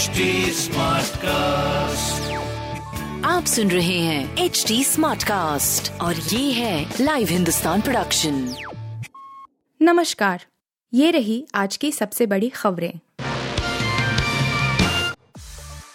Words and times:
HD 0.00 0.24
cast 1.16 2.32
आप 3.26 3.44
सुन 3.44 3.70
रहे 3.70 3.98
हैं 3.98 4.36
एच 4.36 4.64
डी 4.68 4.84
स्मार्ट 4.84 5.22
कास्ट 5.22 5.92
और 6.00 6.14
ये 6.14 6.52
है 6.52 6.94
लाइव 7.00 7.28
हिंदुस्तान 7.28 7.80
प्रोडक्शन 7.80 8.54
नमस्कार 9.82 10.44
ये 10.94 11.10
रही 11.10 11.46
आज 11.54 11.76
की 11.76 11.92
सबसे 11.92 12.26
बड़ी 12.26 12.48
खबरें। 12.48 12.98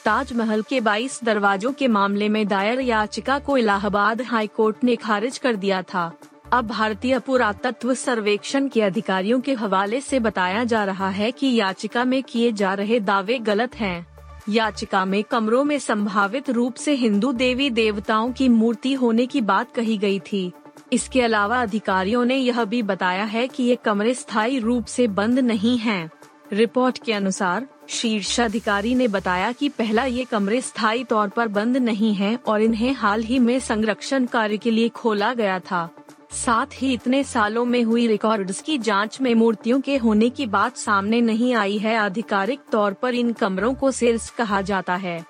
ताजमहल 0.06 0.62
के 0.62 0.82
22 0.82 1.24
दरवाजों 1.24 1.74
के 1.74 1.88
मामले 1.88 2.30
में 2.30 2.48
दायर 2.48 2.80
याचिका 2.80 3.40
को 3.40 3.58
इलाहाबाद 3.58 4.22
हाई 4.22 4.48
कोर्ट 4.48 4.84
ने 4.84 4.96
खारिज 4.96 5.38
कर 5.38 5.56
दिया 5.56 5.82
था। 5.82 6.18
अब 6.54 6.68
भारतीय 6.68 7.20
पुरातत्व 7.20 7.94
सर्वेक्षण 7.94 8.68
के 8.68 8.82
अधिकारियों 8.82 9.40
के 9.42 9.54
हवाले 9.54 10.02
से 10.02 10.20
बताया 10.20 10.64
जा 10.64 10.84
रहा 10.86 11.10
है 11.10 11.32
कि 11.32 11.54
याचिका 11.56 12.04
में 12.04 12.24
किए 12.24 12.52
जा 12.52 12.74
रहे 12.74 13.00
दावे 13.00 13.38
गलत 13.40 13.76
हैं। 13.76 14.06
याचिका 14.50 15.06
में 15.06 15.24
कमरों 15.24 15.64
में 15.64 15.80
संभावित 15.80 16.50
रूप 16.50 16.76
से 16.76 16.94
हिंदू 16.94 17.32
देवी 17.34 17.70
देवताओं 17.70 18.32
की 18.32 18.50
मूर्ति 18.50 18.94
होने 18.94 19.26
की 19.26 19.42
बात 19.42 19.72
कही 19.72 19.98
गई 19.98 20.20
थी 20.20 20.52
इसके 20.94 21.22
अलावा 21.22 21.62
अधिकारियों 21.62 22.26
ने 22.26 22.36
यह 22.36 22.64
भी 22.64 22.82
बताया 22.84 23.24
है 23.24 23.48
कि 23.48 23.64
ये 23.64 23.76
कमरे 23.76 24.14
स्थायी 24.14 24.60
रूप 24.60 24.86
से 24.86 25.08
बंद 25.08 25.40
नहीं 25.40 25.78
हैं। 25.78 26.10
रिपोर्ट 26.54 26.98
के 27.04 27.14
अनुसार, 27.14 27.68
शीर्ष 27.90 28.40
अधिकारी 28.40 28.96
ने 28.96 29.08
बताया 29.08 29.52
कि 29.52 29.70
पहला 29.70 30.06
ये 30.06 30.24
कमरे 30.24 30.62
स्थायी 30.62 31.04
तौर 31.04 31.30
पर 31.30 31.48
बंद 31.48 31.78
नहीं 31.78 32.14
हैं 32.14 32.38
और 32.48 32.62
इन्हें 32.62 32.94
हाल 32.94 33.24
ही 33.24 33.40
में 33.40 33.60
संरक्षण 33.60 34.26
कार्य 34.26 34.58
के 34.58 34.72
लिए 34.72 34.90
खोला 34.90 35.34
गया 35.34 35.60
था 35.60 35.90
साथ 36.36 36.66
ही 36.74 36.94
इतने 36.94 37.24
सालों 37.24 37.66
में 37.66 37.84
हुई 37.84 38.08
रिकॉर्ड्स 38.08 38.62
की 38.62 38.78
जाँच 38.78 39.22
में 39.22 39.36
मूर्तियों 39.36 39.82
के 39.82 39.98
होने 39.98 40.30
की 40.30 40.46
बात 40.46 40.78
सामने 40.78 41.22
नहीं 41.22 41.54
आई 41.54 41.78
है। 41.78 41.96
आधिकारिक 41.96 42.60
तौर 42.72 42.94
पर 42.94 43.16
इन 43.16 43.34
कमरों 43.34 43.74
को 43.74 43.92
सेल्स 43.92 44.30
कहा 44.30 44.62
जाता 44.62 44.96
है। 44.96 45.26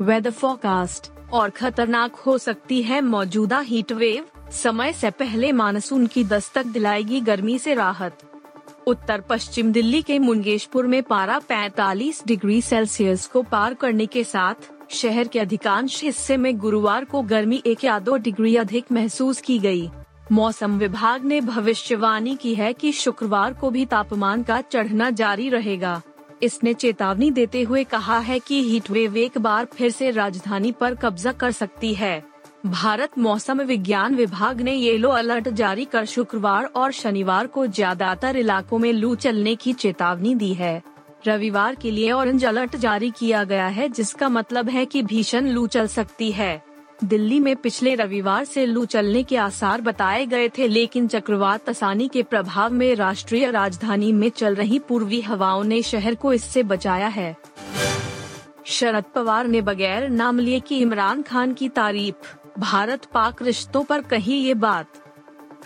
वेदर 0.00 0.30
फोरकास्ट, 0.30 1.10
और 1.32 1.50
खतरनाक 1.50 2.14
हो 2.14 2.38
सकती 2.38 2.82
है 2.82 3.00
मौजूदा 3.00 3.58
हीट 3.58 3.92
वेव, 3.92 4.24
समय 4.50 4.92
से 4.92 5.10
पहले 5.10 5.52
मानसून 5.52 6.06
की 6.06 6.24
दस्तक 6.24 6.66
दिलाएगी 6.66 7.20
गर्मी 7.20 7.58
से 7.58 7.74
राहत। 7.74 8.18
उत्तर 8.86 9.20
पश्चिम 9.20 9.72
दिल्ली 9.72 10.02
के 10.02 10.18
मुंगेशपुर 10.18 10.86
में 10.86 11.02
पारा 11.02 11.38
45 11.38 12.22
डिग्री 12.26 12.62
सेल्सियस 12.62 13.26
को 13.26 13.42
पार 13.42 13.74
करने 13.74 14.06
के 14.06 14.24
साथ 14.24 14.54
शहर 14.94 15.28
के 15.28 15.38
अधिकांश 15.40 16.02
हिस्से 16.02 16.36
में 16.36 16.56
गुरुवार 16.58 17.04
को 17.04 17.22
गर्मी 17.24 17.62
एक 17.66 17.84
या 17.84 17.98
दो 17.98 18.16
डिग्री 18.18 18.56
अधिक 18.56 18.92
महसूस 18.92 19.40
की 19.40 19.58
गई। 19.58 19.88
मौसम 20.32 20.78
विभाग 20.78 21.24
ने 21.24 21.40
भविष्यवाणी 21.42 22.34
की 22.36 22.54
है 22.54 22.72
कि 22.72 22.92
शुक्रवार 22.94 23.52
को 23.52 23.70
भी 23.70 23.84
तापमान 23.86 24.42
का 24.42 24.60
चढ़ना 24.62 25.10
जारी 25.12 25.48
रहेगा। 25.48 26.00
इसने 26.42 26.74
चेतावनी 26.74 27.30
देते 27.30 27.62
हुए 27.62 27.82
कहा 27.84 28.18
है 28.18 28.38
कि 28.38 28.62
हीट 28.62 28.90
वेव 28.90 29.16
एक 29.16 29.38
बार 29.38 29.64
फिर 29.74 29.90
से 29.90 30.10
राजधानी 30.10 30.72
पर 30.72 30.94
कब्जा 30.94 31.32
कर 31.32 31.52
सकती 31.52 31.92
है। 31.94 32.22
भारत 32.66 33.18
मौसम 33.18 33.60
विज्ञान 33.62 34.14
विभाग 34.14 34.60
ने 34.60 34.74
येलो 34.74 35.08
अलर्ट 35.10 35.48
जारी 35.50 35.84
कर 35.84 36.04
शुक्रवार 36.06 36.64
और 36.66 36.92
शनिवार 36.92 37.46
को 37.46 37.66
ज़्यादातर 37.66 38.36
इलाकों 38.36 38.78
में 38.78 38.92
लू 38.92 39.14
चलने 39.16 39.54
की 39.54 39.72
चेतावनी 39.72 40.34
दी 40.34 40.52
है। 40.54 40.82
रविवार 41.26 41.74
के 41.74 41.90
लिए 41.90 42.12
ऑरेंज 42.12 42.44
अलर्ट 42.44 42.76
जारी 42.76 43.10
किया 43.10 43.44
गया 43.44 43.66
है, 43.66 43.88
जिसका 43.88 44.28
मतलब 44.28 44.68
है 44.68 44.86
कि 44.86 45.02
भीषण 45.02 45.48
लू 45.48 45.66
चल 45.66 45.86
सकती 45.86 46.32
है। 46.32 46.62
दिल्ली 47.04 47.40
में 47.40 47.56
पिछले 47.56 47.94
रविवार 47.94 48.44
से 48.44 48.66
लू 48.66 48.84
चलने 48.84 49.22
के 49.22 49.36
आसार 49.36 49.80
बताए 49.80 50.26
गए 50.26 50.48
थे, 50.48 50.68
लेकिन 50.68 51.08
चक्रवात 51.08 51.64
तसानी 51.66 52.08
के 52.08 52.22
प्रभाव 52.22 52.72
में 52.72 52.94
राष्ट्रीय 52.94 53.50
राजधानी 53.50 54.12
में 54.12 54.28
चल 54.28 54.54
रही 54.54 54.78
पूर्वी 54.78 55.20
हवाओं 55.20 55.64
ने 55.64 55.82
शहर 55.82 56.14
को 56.14 56.32
इससे 56.32 56.62
बचाया 56.62 57.08
है। 57.08 57.36
शरद 58.64 59.04
पवार 59.14 59.46
ने 59.46 59.60
बगैर 59.60 60.08
नाम 60.08 60.38
लिए 60.38 60.60
की 60.60 60.78
इमरान 60.78 61.22
खान 61.22 61.52
की 61.52 61.68
तारीफ़, 61.68 62.36
भारत 62.58 63.04
पाक 63.04 63.42
रिश्तों 63.42 63.84
पर 63.84 64.02
कही 64.02 64.34
ये 64.34 64.54
बात। 64.54 64.86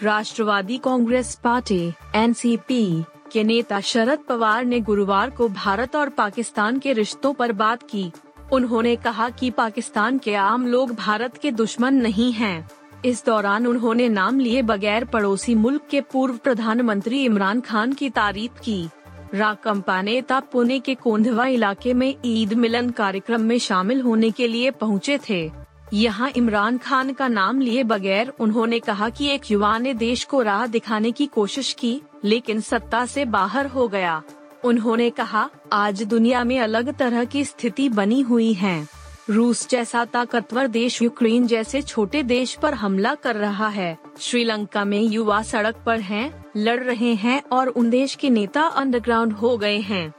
राष्ट्रवादी 0.02 0.78
कांग्रेस 0.78 1.34
पार्टी 1.44 1.92
एनसीपी 2.14 3.04
के 3.32 3.44
नेता 3.44 3.80
शरद 3.80 4.18
पवार 4.18 4.64
ने 4.64 4.80
गुरुवार 4.80 5.30
को 5.30 5.48
भारत 5.48 5.96
और 5.96 6.08
पाकिस्तान 6.08 6.78
के 6.78 6.92
रिश्तों 6.92 7.32
पर 7.34 7.52
बात 7.52 7.82
की। 7.82 8.10
उन्होंने 8.52 8.96
कहा 8.96 9.28
कि 9.30 9.50
पाकिस्तान 9.50 10.18
के 10.18 10.34
आम 10.34 10.66
लोग 10.66 10.94
भारत 10.94 11.36
के 11.36 11.50
दुश्मन 11.50 11.94
नहीं 11.94 12.32
हैं। 12.32 12.68
इस 13.04 13.24
दौरान 13.26 13.66
उन्होंने 13.66 14.08
नाम 14.08 14.40
लिए 14.40 14.62
बगैर 14.62 15.04
पड़ोसी 15.04 15.54
मुल्क 15.54 15.82
के 15.90 16.00
पूर्व 16.00 16.36
प्रधानमंत्री 16.36 17.24
इमरान 17.24 17.60
खान 17.60 17.92
की 17.92 18.10
तारीफ़ 18.10 18.60
की। 18.60 18.88
राकंपा 19.34 20.00
नेता 20.02 20.40
पुणे 20.40 20.78
के 20.78 20.94
कोंधवा 20.94 21.46
इलाके 21.46 21.94
में 21.94 22.14
ईद 22.24 22.52
मिलन 22.52 22.90
कार्यक्रम 22.90 23.40
में 23.40 23.58
शामिल 23.58 24.00
होने 24.00 24.30
के 24.30 24.48
लिए 24.48 24.70
पहुँचे 24.70 25.18
थे। 25.30 25.50
यहाँ 25.94 26.30
इमरान 26.36 26.78
खान 26.78 27.12
का 27.12 27.28
नाम 27.28 27.60
लिए 27.60 27.82
बगैर 27.84 28.32
उन्होंने 28.40 28.78
कहा 28.78 29.08
कि 29.08 29.28
एक 29.28 29.50
युवा 29.50 29.76
ने 29.78 29.94
देश 29.94 30.24
को 30.24 30.42
राह 30.42 30.66
दिखाने 30.66 31.12
की 31.12 31.26
कोशिश 31.26 31.72
की 31.72 32.00
लेकिन 32.24 32.60
सत्ता 32.60 33.06
से 33.06 33.24
बाहर 33.24 33.66
हो 33.66 33.88
गया। 33.88 34.22
उन्होंने 34.64 35.10
कहा 35.10 35.50
आज 35.72 36.02
दुनिया 36.02 36.44
में 36.44 36.60
अलग 36.60 36.96
तरह 36.96 37.24
की 37.24 37.44
स्थिति 37.44 37.88
बनी 37.88 38.20
हुई 38.20 38.52
है। 38.52 38.88
रूस 39.30 39.68
जैसा 39.68 40.04
ताकतवर 40.04 40.66
देश 40.66 41.02
यूक्रेन 41.02 41.46
जैसे 41.46 41.82
छोटे 41.82 42.22
देश 42.22 42.54
पर 42.54 42.74
हमला 42.74 43.14
कर 43.14 43.36
रहा 43.36 43.68
है। 43.68 43.98
श्रीलंका 44.18 44.84
में 44.84 45.02
युवा 45.02 45.42
सड़क 45.42 45.76
पर 45.86 46.00
हैं, 46.00 46.44
लड़ 46.56 46.80
रहे 46.80 47.14
हैं 47.14 47.42
और 47.52 47.68
उन 47.68 47.90
देश 47.90 48.14
के 48.14 48.30
नेता 48.30 48.62
अंडरग्राउंड 48.62 49.32
हो 49.32 49.56
गए 49.58 49.78
हैं। 49.78 50.14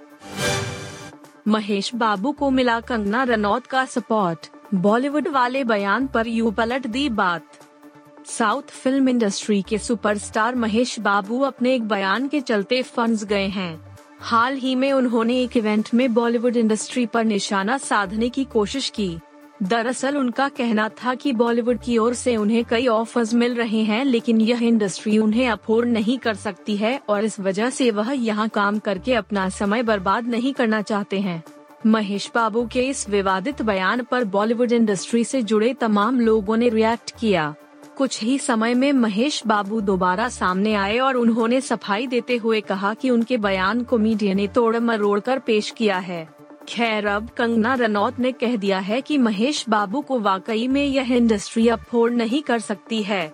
महेश 1.48 1.96
बाबू 1.96 2.32
को 2.32 2.50
मिला 2.50 2.80
कंगना 2.80 3.24
रनौत 3.24 3.66
का 3.66 3.86
सपोर्ट। 3.86 4.48
बॉलीवुड 4.74 5.28
वाले 5.28 5.64
बयान 5.64 6.08
पर 6.08 6.28
यू 6.28 6.52
पलट 6.52 6.88
दी 6.88 7.10
बात। 7.10 7.44
साउथ 8.28 8.62
फ़िल्म 8.62 9.10
इंडस्ट्री 9.10 9.62
के 9.62 9.78
सुपरस्टार 9.78 10.56
महेश 10.56 11.00
बाबू 11.00 11.40
अपने 11.40 11.74
एक 11.76 11.88
बयान 11.88 12.28
के 12.28 12.42
चलते 12.42 12.82
फंस 12.82 13.24
गए 13.24 13.48
हैं। 13.48 13.80
हाल 14.20 14.56
ही 14.56 14.76
में 14.76 14.92
उन्होंने 14.94 15.42
एक 15.42 15.58
इवेंट 15.58 15.90
में 15.94 16.14
बॉलीवुड 16.14 16.58
इंडस्ट्री 16.58 17.06
पर 17.06 17.24
निशाना 17.24 17.78
साधने 17.78 18.30
की 18.30 18.44
कोशिश 18.44 18.90
की। 18.90 19.18
दरअसल 19.64 20.18
उनका 20.18 20.48
कहना 20.50 20.90
था 21.04 21.14
कि 21.16 21.34
बॉलीवुड 21.34 21.80
की 21.80 21.98
ओर 21.98 22.14
से 22.14 22.36
उन्हें 22.36 22.64
कई 22.66 22.88
ऑफर्स 22.88 23.34
मिल 23.34 23.56
रहे 23.56 23.84
हैं, 23.84 24.04
लेकिन 24.06 24.42
यह 24.42 24.64
इंडस्ट्री 24.64 25.18
उन्हें 25.18 25.50
अफोर्ड 25.50 25.90
नहीं 25.90 26.18
कर 26.18 26.34
सकती 26.34 26.76
है 26.78 27.00
और 27.10 27.26
इस 27.26 27.40
वजह 27.40 27.70
से 27.70 27.90
वह 27.92 28.12
यहाँ 28.12 28.50
काम 28.50 28.80
करके 28.80 29.14
अपना 29.14 29.50
समय 29.50 29.84
बर्बाद 29.84 30.28
नहीं 30.28 30.54
करना 30.54 30.82
चाहते 30.82 31.20
हैं। 31.20 31.44
महेश 31.86 32.32
बाबू 32.36 32.68
के 32.68 32.82
इस 32.82 33.10
विवादित 33.10 33.62
बयान 33.62 34.04
पर 34.04 34.24
बॉलीवुड 34.24 34.72
इंडस्ट्री 34.72 35.24
से 35.24 35.42
जुड़े 35.42 35.74
तमाम 35.74 36.20
लोगों 36.20 36.58
ने 36.58 36.70
रिएक्ट 36.70 37.14
किया। 37.20 37.54
कुछ 38.00 38.22
ही 38.24 38.38
समय 38.40 38.74
में 38.74 38.92
महेश 38.94 39.42
बाबू 39.48 39.82
दोबारा 39.82 40.30
सामने 40.30 40.74
आए 40.74 40.98
और 40.98 41.16
उन्होंने 41.16 41.62
सफ़ाई 41.62 42.08
देते 42.08 42.36
हुए 42.38 42.62
कहा 42.62 42.94
कि 42.94 43.10
उनके 43.10 43.38
बयान 43.38 43.84
को 43.84 43.98
मीडिया 43.98 44.34
ने 44.34 44.48
तोड़ 44.48 44.78
मरोड़ 44.78 45.20
कर 45.20 45.40
पेश 45.40 45.72
किया 45.72 45.98
है। 45.98 46.28
खैर, 46.70 47.06
अब 47.06 47.30
कंगना 47.30 47.74
रनौत 47.74 48.20
ने 48.20 48.32
कह 48.32 48.56
दिया 48.56 48.80
है 48.80 49.02
कि 49.02 49.18
महेश 49.18 49.66
बाबू 49.70 50.02
को 50.02 50.20
वाकई 50.20 50.68
में 50.68 50.86
यह 50.86 51.14
इंडस्ट्री 51.14 51.68
अफोर्ड 51.68 52.14
नहीं 52.14 52.42
कर 52.42 52.60
सकती 52.60 53.02
है। 53.04 53.34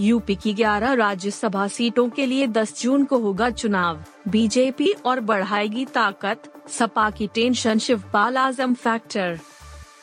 यूपी 0.00 0.34
की 0.34 0.54
11 0.54 0.92
राज्यसभा 0.92 1.68
सीटों 1.68 2.08
के 2.08 2.26
लिए 2.26 2.46
10 2.46 2.82
जून 2.82 3.04
को 3.04 3.18
होगा 3.18 3.50
चुनाव। 3.50 4.04
बीजेपी 4.28 4.92
और 5.04 5.20
बढ़ाएगी 5.20 5.84
ताकत, 5.84 6.42
सपा 6.68 7.10
की 7.10 7.26
tension, 7.26 7.78
Shivpal 7.78 8.36
Azam 8.36 8.74
factor 8.74 9.38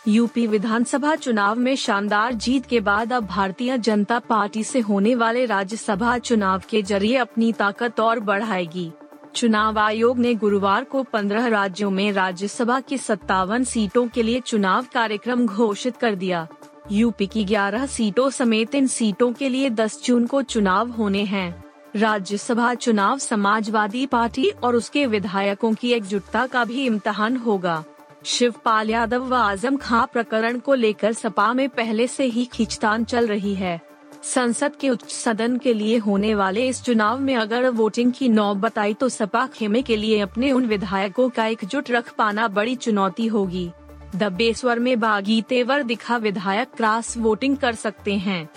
UP 0.08 0.48
विधानसभा 0.48 1.16
चुनाव 1.16 1.56
में 1.56 1.76
शानदार 1.76 2.34
जीत 2.34 2.66
के 2.66 2.80
बाद 2.80 3.14
अब 3.14 3.26
भारतीय 3.26 3.78
जनता 3.78 4.20
पार्टी 4.20 4.64
से 4.64 4.80
होने 4.80 5.16
वाले 5.16 5.46
राज्यसभा 5.46 6.18
चुनाव 6.18 6.62
के 6.70 6.82
ज़रिए 6.82 7.16
अपनी 7.16 7.54
ताकत 7.54 8.00
और 8.00 8.20
बढ़ाएगी। 8.20 8.92
चुनाव 9.36 9.80
आयोग 9.80 10.20
ने 10.20 10.35
गुरुवार 10.35 10.84
को 10.84 11.03
15 11.03 11.47
राज्यों 11.47 11.90
में 11.91 12.12
राज्यसभा 12.12 12.79
की 12.79 12.97
सत्तावन 12.97 13.64
सीटों 13.64 14.08
के 14.08 14.24
लिए 14.24 14.40
चुनाव 14.40 14.85
कार्यक्रम 14.94 15.46
घोषित 15.46 15.97
कर 15.97 16.16
दिया। 16.16 16.47
यूपी 16.91 17.28
की 17.28 17.46
11 17.46 17.85
सीटों 17.85 18.29
समेत 18.29 18.76
इन 18.76 18.88
सीटों 18.88 19.34
के 19.34 19.50
लिए 19.50 19.70
10 19.70 20.02
जून 20.06 20.28
को 20.28 20.41
चुनाव 20.41 20.90
होने 20.90 21.24
हैं। 21.24 21.64
राज्यसभा 21.96 22.74
चुनाव 22.74 23.18
समाजवादी 23.18 24.06
पार्टी 24.06 24.50
और 24.50 24.76
उसके 24.76 25.06
विधायकों 25.06 25.74
की 25.74 25.91
एकजुटता 25.91 26.47
का 26.47 26.66
भी 26.66 26.85
इम्तहान 26.85 27.38
होगा। 27.38 27.84
शिवपाल 28.26 28.90
यादव 28.90 29.24
व 29.24 29.34
आज़म 29.34 29.76
खां 29.78 30.06
प्रकरण 30.14 30.60
को 30.60 30.74
लेकर 30.74 31.14
सपा 31.14 31.54
में 31.54 31.68
पहले 31.70 32.08
से 32.08 32.26
ही 32.26 32.46
खींचतान 32.46 33.04
चल 33.04 33.28
रही 33.28 33.54
है। 33.56 33.80
संसद 34.24 34.76
के 34.76 34.90
उच्च 34.90 35.12
सदन 35.12 35.58
के 35.58 35.74
लिए 35.74 35.98
होने 35.98 36.34
वाले 36.36 36.68
इस 36.68 36.82
चुनाव 36.84 37.20
में 37.20 37.36
अगर 37.36 37.70
वोटिंग 37.70 38.12
की 38.12 38.30
नौबत 38.30 38.80
आई 38.80 38.94
तो 38.94 39.10
सपा 39.10 39.46
खेमे 39.48 39.82
के 39.82 39.96
लिए 39.96 40.20
अपने 40.20 40.52
उन 40.52 40.66
विधायकों 40.66 41.30
का 41.30 41.46
एकजुट 41.46 41.92
रख 41.92 42.14
पाना 42.14 42.48
बड़ी 42.48 42.76
चुनौती 42.76 43.28
होगी। 43.28 43.70
दबेश्वर 44.16 44.80
में 44.80 45.00
बागी 45.00 45.42
तेवर 45.42 45.84
दिखा 45.84 46.18
विधायक 46.18 46.74
क्रॉस 46.78 47.18
वोटिंग 47.18 47.58
कर 47.58 47.76
सकते 47.76 48.16
हैं। 48.18 48.50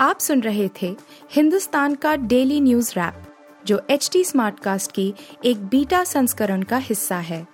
आप 0.00 0.18
सुन 0.18 0.40
रहे 0.40 0.68
थे 0.82 0.96
हिंदुस्तान 1.32 1.94
का 1.94 2.16
डेली 2.16 2.60
न्यूज़ 2.60 2.92
रैप, 2.92 3.22
जो 3.66 3.80
एच 3.90 4.10
टी 4.12 4.24
कास्ट 4.36 4.92
की 4.92 5.14
एक 5.44 5.64
बीटा 5.66 6.04
संस्करण 6.04 6.62
का 6.62 6.76
हिस्सा 6.76 7.16
है। 7.16 7.53